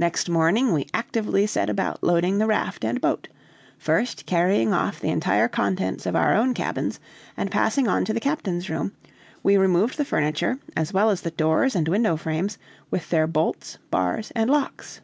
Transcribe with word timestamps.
Next 0.00 0.28
morning 0.28 0.72
we 0.72 0.88
actively 0.92 1.46
set 1.46 1.70
about 1.70 2.02
loading 2.02 2.38
the 2.38 2.46
raft 2.48 2.84
and 2.84 3.00
boat: 3.00 3.28
first 3.78 4.26
carrying 4.26 4.72
off 4.74 4.98
the 4.98 5.10
entire 5.10 5.46
contents 5.46 6.06
of 6.06 6.16
our 6.16 6.34
own 6.34 6.54
cabins; 6.54 6.98
and 7.36 7.52
passing 7.52 7.86
on 7.86 8.04
to 8.06 8.12
the 8.12 8.18
captain's 8.18 8.68
room, 8.68 8.90
we 9.44 9.56
removed 9.56 9.96
the 9.96 10.04
furniture, 10.04 10.58
as 10.76 10.92
well 10.92 11.08
as 11.08 11.20
the 11.20 11.30
doors 11.30 11.76
and 11.76 11.86
window 11.86 12.16
frames, 12.16 12.58
with 12.90 13.10
their 13.10 13.28
bolts, 13.28 13.78
bars, 13.92 14.32
and 14.34 14.50
locks. 14.50 15.00